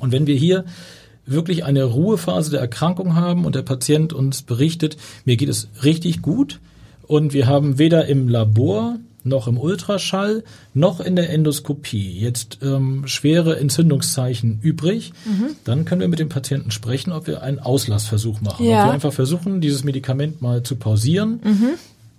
Und 0.00 0.10
wenn 0.10 0.26
wir 0.26 0.34
hier 0.34 0.64
wirklich 1.24 1.64
eine 1.64 1.84
Ruhephase 1.84 2.50
der 2.50 2.58
Erkrankung 2.60 3.14
haben 3.14 3.44
und 3.44 3.54
der 3.54 3.62
Patient 3.62 4.12
uns 4.12 4.42
berichtet, 4.42 4.96
mir 5.24 5.36
geht 5.36 5.48
es 5.48 5.68
richtig 5.84 6.20
gut 6.20 6.58
und 7.06 7.32
wir 7.32 7.46
haben 7.46 7.78
weder 7.78 8.06
im 8.06 8.28
Labor 8.28 8.96
noch 9.26 9.48
im 9.48 9.58
Ultraschall 9.58 10.44
noch 10.74 11.00
in 11.00 11.16
der 11.16 11.30
Endoskopie 11.30 12.18
jetzt 12.18 12.58
ähm, 12.62 13.02
schwere 13.06 13.58
Entzündungszeichen 13.58 14.60
übrig, 14.62 15.12
dann 15.64 15.84
können 15.84 16.00
wir 16.00 16.08
mit 16.08 16.18
dem 16.18 16.28
Patienten 16.28 16.70
sprechen, 16.70 17.12
ob 17.12 17.26
wir 17.26 17.42
einen 17.42 17.58
Auslassversuch 17.58 18.40
machen. 18.40 18.64
Ja. 18.66 18.80
Ob 18.82 18.86
wir 18.88 18.92
einfach 18.92 19.12
versuchen, 19.12 19.60
dieses 19.60 19.84
Medikament 19.84 20.40
mal 20.42 20.62
zu 20.62 20.76
pausieren 20.76 21.40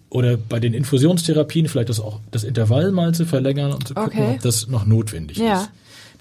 oder 0.10 0.38
bei 0.38 0.60
den 0.60 0.74
Infusionstherapien 0.74 1.68
vielleicht 1.68 1.90
das 1.90 2.00
auch 2.00 2.20
das 2.32 2.44
Intervall 2.44 2.92
mal 2.92 3.14
zu 3.14 3.26
verlängern 3.26 3.74
und 3.74 3.88
zu 3.88 3.94
gucken, 3.94 4.12
Okay. 4.20 4.34
ob 4.36 4.42
das 4.42 4.68
noch 4.68 4.86
notwendig 4.86 5.38
Ja. 5.38 5.62
ist. 5.62 5.70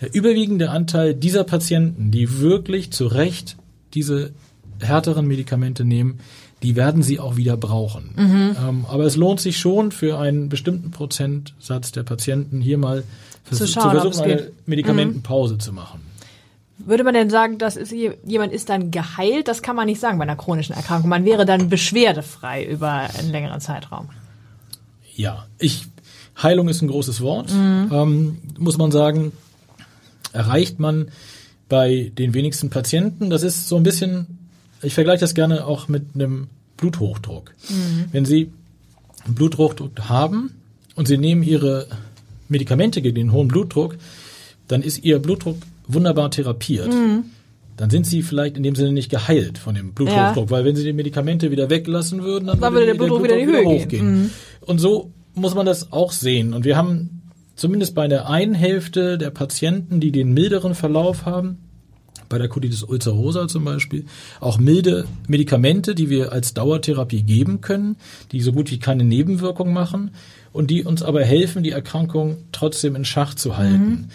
Der 0.01 0.15
überwiegende 0.15 0.71
Anteil 0.71 1.15
dieser 1.15 1.45
Patienten, 1.45 2.11
die 2.11 2.41
wirklich 2.41 2.91
zu 2.91 3.07
Recht 3.07 3.57
diese 3.95 4.33
härteren 4.81 5.27
Medikamente 5.27 5.85
nehmen, 5.85 6.19
die 6.63 6.75
werden 6.77 7.03
sie 7.03 7.21
auch 7.21 7.37
wieder 7.37 7.57
brauchen. 7.57 8.11
Mhm. 8.17 8.57
Ähm, 8.67 8.87
aber 8.89 9.05
es 9.05 9.17
lohnt 9.17 9.41
sich 9.41 9.59
schon 9.59 9.93
für 9.93 10.19
einen 10.19 10.49
bestimmten 10.49 10.91
Prozentsatz 10.91 11.93
der 11.93 12.03
Patienten 12.03 12.61
hier 12.61 12.79
mal 12.79 13.05
vers 13.45 13.59
Zu 13.59 13.65
zu, 13.67 13.73
schauen, 13.73 13.97
ob 13.97 14.03
versuchen, 14.03 14.25
eine 14.25 14.37
geht. 14.37 14.49
Mhm. 14.51 14.55
Medikamentenpause 14.67 15.59
zu 15.59 15.73
machen. 15.73 16.01
Würde 16.79 17.05
man 17.05 17.15
denn 17.15 17.31
sagen, 17.31 17.59
dass 17.59 17.77
ist, 17.77 17.93
je- 17.93 18.17
jemand 18.25 18.53
ist 18.53 18.69
dann 18.69 18.91
geheilt? 18.91 19.49
Das 19.49 19.63
kann 19.63 19.77
man 19.77 19.87
nicht 19.87 20.01
sagen 20.01 20.19
bei 20.19 20.25
einer 20.25 20.37
chronischen 20.37 20.75
Erkrankung. 20.75 21.09
Man 21.09 21.25
wäre 21.25 21.47
dann 21.47 21.69
beschwerdefrei 21.69 22.65
über 22.67 23.09
einen 23.19 23.31
längeren 23.31 23.61
Zeitraum. 23.61 24.09
Ja, 25.15 25.47
ich 25.59 25.87
Heilung 26.43 26.69
ist 26.69 26.83
ein 26.83 26.89
großes 26.89 27.23
Wort. 27.23 27.51
Mhm. 27.53 27.89
Ähm, 27.91 28.39
muss 28.59 28.77
man 28.77 28.93
sagen, 28.93 29.33
erreicht 30.33 30.79
man 30.79 31.09
bei 31.69 32.13
den 32.17 32.35
wenigsten 32.35 32.69
Patienten. 32.69 33.31
Das 33.31 33.43
ist 33.43 33.69
so 33.69 33.77
ein 33.77 33.83
bisschen, 33.83 34.39
ich 34.83 34.95
vergleiche 34.95 35.21
das 35.21 35.35
gerne 35.35 35.67
auch 35.67 35.89
mit 35.89 36.05
einem 36.15 36.49
Bluthochdruck. 36.77 37.55
Mhm. 37.69 38.05
Wenn 38.13 38.25
Sie 38.25 38.51
einen 39.25 39.35
Bluthochdruck 39.35 40.09
haben 40.09 40.53
und 40.95 41.09
Sie 41.09 41.19
nehmen 41.19 41.43
Ihre 41.43 41.87
Medikamente 42.49 43.03
gegen 43.03 43.17
den 43.17 43.33
hohen 43.33 43.49
Blutdruck, 43.49 43.97
dann 44.69 44.83
ist 44.83 45.05
Ihr 45.05 45.19
Blutdruck 45.19 45.57
wunderbar 45.89 46.31
therapiert. 46.31 46.93
Mhm. 46.93 47.25
Dann 47.77 47.91
sind 47.91 48.07
Sie 48.07 48.23
vielleicht 48.23 48.57
in 48.57 48.63
dem 48.63 48.75
Sinne 48.75 48.93
nicht 48.93 49.11
geheilt 49.11 49.59
von 49.59 49.75
dem 49.75 49.93
Bluthochdruck, 49.93 50.51
weil 50.51 50.65
wenn 50.65 50.77
Sie 50.77 50.85
die 50.85 50.93
Medikamente 50.93 51.51
wieder 51.51 51.69
weglassen 51.69 52.23
würden, 52.23 52.47
dann, 52.47 52.61
Dann 52.61 52.73
würde 52.73 52.87
der 52.87 52.95
Blutdruck 52.95 53.25
wieder 53.25 53.39
in 53.39 53.47
die 53.47 53.53
Höhe 53.53 53.63
gehen. 53.63 53.71
Mhm. 53.71 53.83
hochgehen. 53.83 54.31
Und 54.63 54.79
so 54.79 55.11
muss 55.35 55.55
man 55.55 55.67
das 55.67 55.93
auch 55.93 56.13
sehen. 56.13 56.55
Und 56.55 56.65
wir 56.65 56.77
haben 56.77 57.23
zumindest 57.55 57.95
bei 57.95 58.09
der 58.09 58.29
einen 58.29 58.55
Hälfte 58.55 59.19
der 59.19 59.31
Patienten, 59.31 60.01
die 60.01 60.11
den 60.11 60.33
milderen 60.33 60.75
Verlauf 60.75 61.27
haben, 61.27 61.59
bei 62.29 62.39
der 62.39 62.49
Colitis 62.49 62.83
ulcerosa 62.83 63.49
zum 63.49 63.65
Beispiel, 63.65 64.05
auch 64.41 64.59
milde 64.59 65.07
Medikamente, 65.29 65.95
die 65.95 66.11
wir 66.11 66.33
als 66.33 66.55
Dauertherapie 66.55 67.23
geben 67.23 67.61
können, 67.61 67.97
die 68.33 68.41
so 68.41 68.53
gut 68.53 68.71
wie 68.71 68.79
keine 68.79 69.05
Nebenwirkung 69.05 69.73
machen 69.73 70.11
und 70.53 70.71
die 70.71 70.85
uns 70.85 71.03
aber 71.03 71.25
helfen, 71.25 71.63
die 71.63 71.71
Erkrankung 71.71 72.39
trotzdem 72.53 72.97
in 72.97 73.05
Schach 73.05 73.35
zu 73.35 73.57
halten. 73.57 74.09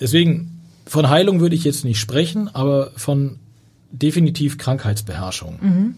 Deswegen, 0.00 0.60
von 0.86 1.08
Heilung 1.08 1.40
würde 1.40 1.54
ich 1.54 1.64
jetzt 1.64 1.84
nicht 1.84 2.00
sprechen, 2.00 2.48
aber 2.54 2.90
von 2.96 3.38
definitiv 3.90 4.58
Krankheitsbeherrschung. 4.58 5.94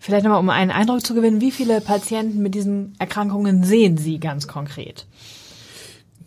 Vielleicht 0.00 0.24
nochmal, 0.24 0.40
um 0.40 0.50
einen 0.50 0.70
Eindruck 0.70 1.04
zu 1.04 1.14
gewinnen, 1.14 1.40
wie 1.40 1.50
viele 1.50 1.80
Patienten 1.80 2.42
mit 2.42 2.54
diesen 2.54 2.94
Erkrankungen 2.98 3.64
sehen 3.64 3.96
Sie 3.96 4.18
ganz 4.18 4.46
konkret? 4.46 5.06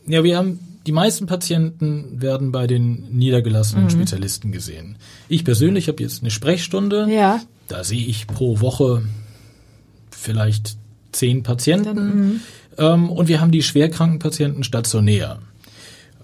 Ja, 0.07 0.23
wir 0.23 0.37
haben 0.37 0.59
die 0.87 0.91
meisten 0.91 1.25
Patienten 1.27 2.21
werden 2.21 2.51
bei 2.51 2.67
den 2.67 3.07
niedergelassenen 3.11 3.89
Spezialisten 3.89 4.51
gesehen. 4.51 4.95
Ich 5.29 5.43
persönlich 5.45 5.87
habe 5.87 6.01
jetzt 6.01 6.21
eine 6.21 6.31
Sprechstunde. 6.31 7.07
Ja. 7.09 7.41
Da 7.67 7.83
sehe 7.83 8.05
ich 8.05 8.27
pro 8.27 8.59
Woche 8.59 9.03
vielleicht 10.09 10.77
zehn 11.11 11.43
Patienten. 11.43 12.41
Ähm, 12.77 13.09
und 13.09 13.27
wir 13.27 13.41
haben 13.41 13.51
die 13.51 13.63
schwerkranken 13.63 14.19
Patienten 14.19 14.63
stationär. 14.63 15.39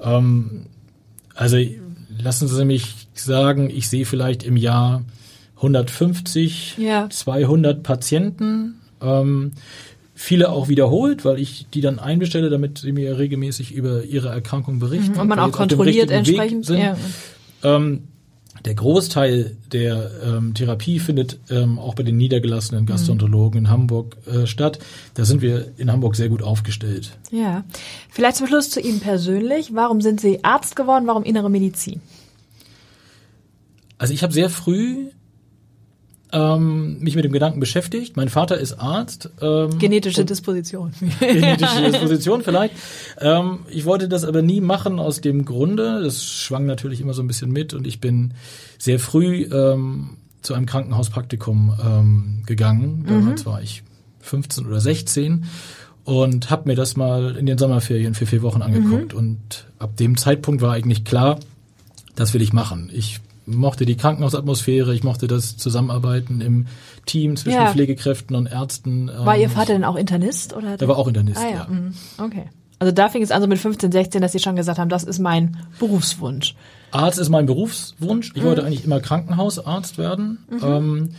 Ähm, 0.01 0.67
also 1.35 1.57
lassen 2.17 2.47
Sie 2.47 2.65
mich 2.65 3.07
sagen, 3.13 3.69
ich 3.69 3.89
sehe 3.89 4.05
vielleicht 4.05 4.43
im 4.43 4.57
Jahr 4.57 5.03
150, 5.57 6.77
Ja. 6.77 7.09
200 7.09 7.83
Patienten. 7.83 8.75
Ähm, 9.01 9.51
viele 10.19 10.49
auch 10.49 10.67
wiederholt, 10.67 11.23
weil 11.25 11.39
ich 11.39 11.67
die 11.73 11.79
dann 11.81 11.99
einbestelle, 11.99 12.49
damit 12.49 12.79
sie 12.79 12.91
mir 12.91 13.19
regelmäßig 13.19 13.71
über 13.71 14.03
ihre 14.03 14.29
Erkrankung 14.29 14.79
berichten. 14.79 15.13
Mhm. 15.13 15.19
Und 15.19 15.27
man 15.27 15.39
auch 15.39 15.51
kontrolliert 15.51 16.09
entsprechend. 16.09 16.65
sind. 16.65 16.79
Ja. 16.79 16.97
Ähm, 17.63 18.07
der 18.65 18.73
Großteil 18.73 19.55
der 19.71 20.09
ähm, 20.25 20.55
Therapie 20.55 20.97
findet 20.97 21.37
ähm, 21.51 21.77
auch 21.77 21.93
bei 21.93 22.01
den 22.01 22.17
niedergelassenen 22.17 22.81
Mhm. 22.83 22.87
Gastroenterologen 22.87 23.59
in 23.59 23.69
Hamburg 23.69 24.17
äh, 24.25 24.47
statt. 24.47 24.79
Da 25.13 25.23
sind 25.23 25.43
wir 25.43 25.67
in 25.77 25.91
Hamburg 25.91 26.15
sehr 26.15 26.29
gut 26.29 26.41
aufgestellt. 26.41 27.11
ja. 27.31 27.63
Vielleicht 28.09 28.37
zum 28.37 28.47
Schluss 28.47 28.71
zu 28.71 28.81
Ihnen 28.81 28.99
persönlich. 28.99 29.75
Warum 29.75 30.01
sind 30.01 30.19
Sie 30.19 30.43
Arzt 30.43 30.75
geworden? 30.75 31.05
Warum 31.05 31.23
Innere 31.23 31.51
Medizin? 31.51 32.01
Also 33.99 34.13
ich 34.13 34.23
habe 34.23 34.33
sehr 34.33 34.49
früh 34.49 35.09
ähm, 36.33 36.99
mich 36.99 37.15
mit 37.15 37.23
dem 37.23 37.31
Gedanken 37.31 37.59
beschäftigt. 37.59 38.17
Mein 38.17 38.29
Vater 38.29 38.57
ist 38.57 38.73
Arzt. 38.73 39.29
Ähm, 39.41 39.77
Genetische 39.79 40.25
Disposition. 40.25 40.91
genetische 41.19 41.83
Disposition 41.83 42.41
vielleicht. 42.41 42.73
Ähm, 43.19 43.59
ich 43.69 43.85
wollte 43.85 44.09
das 44.09 44.25
aber 44.25 44.41
nie 44.41 44.61
machen 44.61 44.99
aus 44.99 45.21
dem 45.21 45.45
Grunde. 45.45 46.01
Das 46.03 46.25
schwang 46.25 46.65
natürlich 46.65 47.01
immer 47.01 47.13
so 47.13 47.21
ein 47.21 47.27
bisschen 47.27 47.51
mit 47.51 47.73
und 47.73 47.87
ich 47.87 48.01
bin 48.01 48.33
sehr 48.77 48.99
früh 48.99 49.43
ähm, 49.51 50.17
zu 50.41 50.53
einem 50.53 50.65
Krankenhauspraktikum 50.65 51.75
ähm, 51.83 52.43
gegangen. 52.45 53.05
Damals 53.07 53.45
war 53.45 53.61
ich 53.61 53.83
15 54.21 54.65
oder 54.65 54.79
16 54.79 55.45
und 56.03 56.49
habe 56.49 56.69
mir 56.69 56.75
das 56.75 56.95
mal 56.95 57.35
in 57.35 57.45
den 57.45 57.57
Sommerferien 57.57 58.13
für 58.13 58.25
vier 58.25 58.41
Wochen 58.41 58.61
angeguckt. 58.61 59.13
Und 59.13 59.65
ab 59.79 59.97
dem 59.97 60.17
Zeitpunkt 60.17 60.61
war 60.61 60.73
eigentlich 60.73 61.03
klar, 61.03 61.39
das 62.15 62.33
will 62.33 62.41
ich 62.41 62.53
machen. 62.53 62.89
Ich 62.93 63.19
mochte 63.47 63.85
die 63.85 63.95
Krankenhausatmosphäre, 63.95 64.93
ich 64.93 65.03
mochte 65.03 65.27
das 65.27 65.57
Zusammenarbeiten 65.57 66.41
im 66.41 66.67
Team 67.05 67.35
zwischen 67.37 67.55
Ja. 67.57 67.71
Pflegekräften 67.71 68.35
und 68.35 68.47
Ärzten. 68.47 69.07
War 69.07 69.35
Ähm, 69.35 69.41
Ihr 69.41 69.49
Vater 69.49 69.73
denn 69.73 69.83
auch 69.85 69.95
Internist? 69.95 70.53
Oder 70.55 70.77
Der 70.77 70.87
war 70.87 70.97
auch 70.97 71.07
Internist, 71.07 71.39
ah, 71.39 71.49
ja. 71.49 71.55
ja. 71.55 71.67
mhm. 71.69 71.93
Okay. 72.17 72.43
Also 72.79 72.91
da 72.91 73.09
fing 73.09 73.23
es 73.23 73.31
an 73.31 73.41
so 73.41 73.47
mit 73.47 73.57
15, 73.57 73.91
16, 73.91 74.21
dass 74.21 74.33
Sie 74.33 74.39
schon 74.39 74.55
gesagt 74.55 74.77
haben, 74.77 74.89
das 74.89 75.03
ist 75.03 75.17
mein 75.17 75.57
Berufswunsch. 75.79 76.55
Arzt 76.91 77.17
ist 77.17 77.29
mein 77.29 77.47
Berufswunsch. 77.47 78.33
Ich 78.35 78.43
wollte 78.43 78.63
eigentlich 78.63 78.85
immer 78.85 78.99
Krankenhausarzt 78.99 79.97
werden. 79.97 80.37
Ähm, 80.61 81.09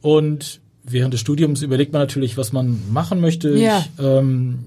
und 0.00 0.60
während 0.82 1.14
des 1.14 1.20
Studiums 1.20 1.62
überlegt 1.62 1.92
man 1.92 2.02
natürlich, 2.02 2.36
was 2.36 2.52
man 2.52 2.80
machen 2.90 3.20
möchte. 3.20 3.56
Ja. 3.56 3.78
Ich 3.78 4.04
ähm, 4.04 4.64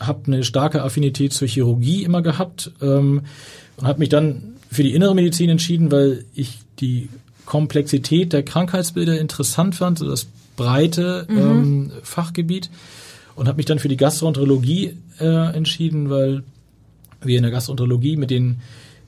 habe 0.00 0.22
eine 0.26 0.42
starke 0.44 0.82
Affinität 0.82 1.32
zur 1.32 1.46
Chirurgie 1.46 2.02
immer 2.02 2.20
gehabt 2.22 2.72
ähm, 2.82 3.22
und 3.76 3.86
habe 3.86 4.00
mich 4.00 4.08
dann 4.08 4.54
für 4.70 4.82
die 4.82 4.94
innere 4.94 5.14
Medizin 5.14 5.50
entschieden, 5.50 5.90
weil 5.90 6.24
ich 6.34 6.58
die 6.80 7.08
Komplexität 7.46 8.32
der 8.32 8.42
Krankheitsbilder 8.42 9.18
interessant 9.18 9.74
fand, 9.74 9.98
so 9.98 10.08
das 10.08 10.26
breite 10.56 11.26
ähm, 11.30 11.92
Fachgebiet 12.02 12.68
und 13.36 13.48
habe 13.48 13.56
mich 13.56 13.66
dann 13.66 13.78
für 13.78 13.88
die 13.88 13.96
Gastroenterologie 13.96 14.96
äh, 15.20 15.56
entschieden, 15.56 16.10
weil 16.10 16.42
wir 17.22 17.36
in 17.36 17.42
der 17.42 17.52
Gastroenterologie 17.52 18.16
mit 18.16 18.30
den 18.30 18.58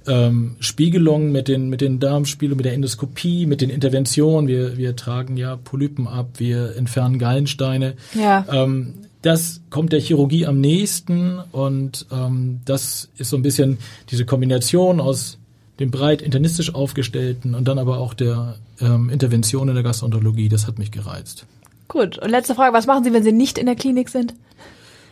ähm, 0.07 0.57
Spiegelung 0.61 1.31
mit 1.31 1.49
den, 1.49 1.69
mit 1.69 1.81
den 1.81 2.00
Darmspiegelungen, 2.00 2.59
mit 2.59 2.67
der 2.67 2.73
Endoskopie, 2.73 3.47
mit 3.47 3.61
den 3.61 3.71
Interventionen. 3.71 4.49
Wir, 4.49 4.76
wir 4.76 4.97
tragen 4.97 5.37
ja 5.37 5.57
Polypen 5.57 6.09
ab, 6.09 6.29
wir 6.38 6.76
entfernen 6.76 7.19
Gallensteine. 7.19 7.95
Ja. 8.14 8.47
Ähm, 8.50 8.95
das 9.23 9.61
kommt 9.69 9.93
der 9.93 10.00
Chirurgie 10.00 10.47
am 10.47 10.61
nächsten 10.61 11.38
und 11.52 12.07
ähm, 12.11 12.61
das 12.64 13.11
ist 13.19 13.29
so 13.29 13.37
ein 13.37 13.43
bisschen 13.43 13.79
diese 14.11 14.25
Kombination 14.25 14.99
aus 14.99 15.38
dem 15.80 15.90
breit 15.90 16.22
internistisch 16.22 16.75
aufgestellten 16.75 17.54
und 17.56 17.66
dann 17.66 17.78
aber 17.78 17.99
auch 17.99 18.14
der 18.14 18.56
ähm, 18.80 19.10
Intervention 19.10 19.68
in 19.68 19.75
der 19.75 19.82
Gastroenterologie. 19.82 20.49
Das 20.49 20.66
hat 20.68 20.78
mich 20.78 20.90
gereizt. 20.92 21.46
Gut. 21.88 22.18
Und 22.18 22.30
letzte 22.30 22.54
Frage, 22.54 22.72
was 22.72 22.87
machen 22.87 23.02
Sie, 23.02 23.12
wenn 23.12 23.25
Sie 23.25 23.32
nicht 23.32 23.58
in 23.58 23.66
der 23.66 23.75
Klinik 23.75 24.08
sind? 24.10 24.34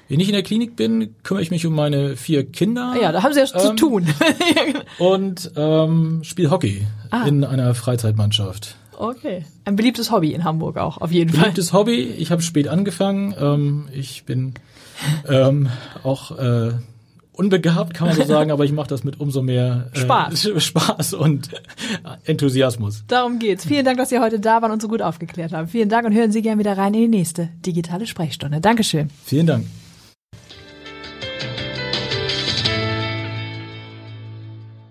Wenn 0.08 0.20
ich 0.20 0.28
in 0.28 0.32
der 0.34 0.42
Klinik 0.42 0.76
bin, 0.76 1.14
kümmere 1.22 1.42
ich 1.42 1.50
mich 1.50 1.66
um 1.66 1.74
meine 1.74 2.16
vier 2.16 2.44
Kinder. 2.50 2.94
Ja, 3.00 3.12
da 3.12 3.22
haben 3.22 3.34
Sie 3.34 3.40
ja 3.40 3.46
zu 3.46 3.70
Ähm, 3.70 3.76
tun. 3.76 4.06
Und 4.98 5.50
ähm, 5.56 6.20
spiele 6.22 6.50
Hockey 6.50 6.86
Ah. 7.10 7.24
in 7.26 7.44
einer 7.44 7.74
Freizeitmannschaft. 7.74 8.76
okay. 8.98 9.44
Ein 9.64 9.76
beliebtes 9.76 10.10
Hobby 10.10 10.32
in 10.32 10.44
Hamburg 10.44 10.76
auch, 10.78 10.98
auf 10.98 11.10
jeden 11.12 11.30
Fall. 11.30 11.40
Beliebtes 11.42 11.72
Hobby. 11.72 12.00
Ich 12.02 12.30
habe 12.30 12.42
spät 12.42 12.68
angefangen. 12.68 13.34
Ähm, 13.38 13.88
ich 13.92 14.24
bin 14.24 14.54
ähm, 15.28 15.68
auch 16.04 16.38
äh, 16.38 16.72
unbegabt, 17.38 17.94
kann 17.94 18.08
man 18.08 18.16
so 18.16 18.24
sagen, 18.24 18.50
aber 18.50 18.64
ich 18.64 18.72
mache 18.72 18.88
das 18.88 19.04
mit 19.04 19.20
umso 19.20 19.42
mehr 19.42 19.90
äh, 19.94 19.98
Spaß. 19.98 20.50
Spaß 20.58 21.14
und 21.14 21.48
Enthusiasmus. 22.24 23.04
Darum 23.06 23.38
geht's. 23.38 23.64
Vielen 23.64 23.84
Dank, 23.84 23.98
dass 23.98 24.08
Sie 24.08 24.18
heute 24.18 24.40
da 24.40 24.60
waren 24.60 24.72
und 24.72 24.82
so 24.82 24.88
gut 24.88 25.02
aufgeklärt 25.02 25.52
haben. 25.52 25.68
Vielen 25.68 25.88
Dank 25.88 26.06
und 26.06 26.12
hören 26.12 26.32
Sie 26.32 26.42
gerne 26.42 26.58
wieder 26.58 26.76
rein 26.76 26.94
in 26.94 27.02
die 27.02 27.08
nächste 27.08 27.50
digitale 27.64 28.06
Sprechstunde. 28.06 28.60
Dankeschön. 28.60 29.08
Vielen 29.24 29.46
Dank. 29.46 29.66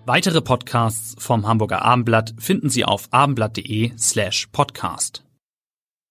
Weitere 0.06 0.40
Podcasts 0.40 1.22
vom 1.22 1.46
Hamburger 1.46 1.82
Abendblatt 1.82 2.34
finden 2.38 2.70
Sie 2.70 2.86
auf 2.86 3.08
abendblatt.de 3.10 3.92
slash 3.98 4.48
podcast. 4.52 5.27